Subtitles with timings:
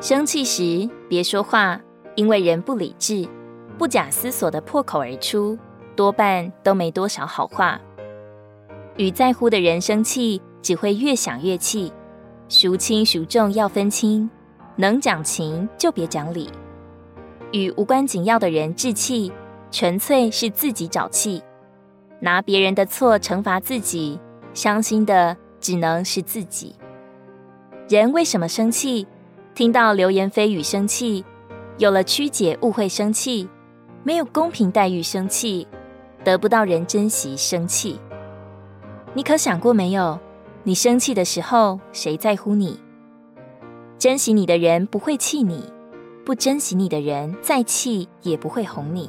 [0.00, 1.80] 生气时别说话，
[2.16, 3.26] 因为人不理智，
[3.78, 5.58] 不假思索地破口而出，
[5.96, 7.80] 多半都没多少好话。
[8.98, 11.90] 与在乎的人生气，只会越想越气。
[12.48, 14.28] 孰轻孰重要分清，
[14.76, 16.50] 能讲情就别讲理。
[17.52, 19.32] 与无关紧要的人置气，
[19.70, 21.42] 纯粹是自己找气。
[22.20, 24.20] 拿别人的错惩罚自己，
[24.52, 26.76] 伤心的只能是自己。
[27.88, 29.06] 人为什么生气？
[29.56, 31.24] 听到流言蜚语生气，
[31.78, 33.48] 有了曲解误会生气，
[34.02, 35.66] 没有公平待遇生气，
[36.22, 37.98] 得不到人珍惜生气。
[39.14, 40.20] 你可想过没有？
[40.62, 42.78] 你生气的时候，谁在乎你？
[43.98, 45.64] 珍惜你的人不会气你，
[46.22, 49.08] 不珍惜你的人再气也不会哄你。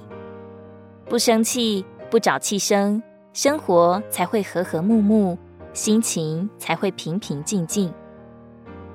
[1.10, 5.38] 不生气，不找气生，生活才会和和睦睦，
[5.74, 7.94] 心情才会平平静静。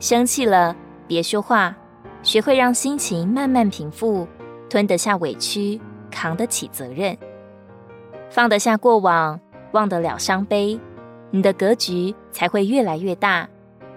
[0.00, 0.74] 生气了，
[1.06, 1.74] 别说话，
[2.22, 4.26] 学会让心情慢慢平复，
[4.68, 7.16] 吞得下委屈，扛得起责任，
[8.30, 9.38] 放得下过往，
[9.72, 10.78] 忘得了伤悲。
[11.30, 13.48] 你的格局才会越来越大，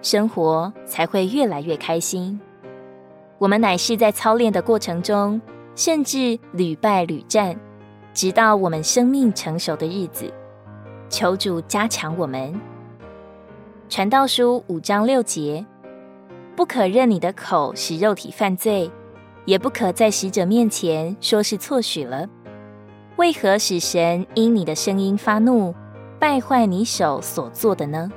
[0.01, 2.39] 生活才会越来越开心。
[3.37, 5.41] 我们乃是在操练的过程中，
[5.75, 7.55] 甚至屡败屡战，
[8.13, 10.31] 直到我们生命成熟的日子。
[11.09, 12.53] 求主加强我们。
[13.89, 15.63] 传道书五章六节：
[16.55, 18.89] 不可任你的口使肉体犯罪，
[19.43, 22.25] 也不可在使者面前说是错许了。
[23.17, 25.75] 为何使神因你的声音发怒？
[26.17, 28.09] 败坏你手所做的呢？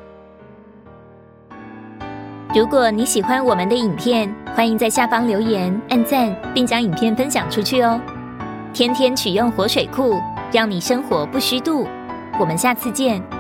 [2.55, 8.01] 如果你喜欢我们的影片，欢迎在下方留言、按赞，并将影片分享出去哦。
[8.73, 10.15] 天天取用活水库，
[10.53, 11.87] 让你生活不虚度。
[12.39, 13.38] 我们下次见。